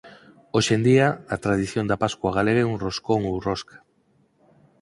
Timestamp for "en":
0.77-0.81